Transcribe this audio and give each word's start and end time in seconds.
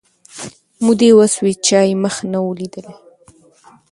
مودې 0.83 1.09
وسوې 1.19 1.53
چا 1.65 1.79
یې 1.87 1.93
مخ 2.03 2.15
نه 2.31 2.39
وو 2.43 2.57
لیدلی 2.59 2.93